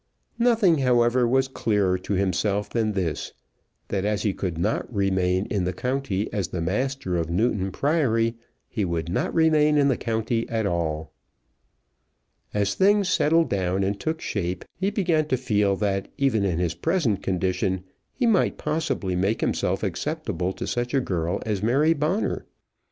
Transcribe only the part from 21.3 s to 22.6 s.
as Mary Bonner.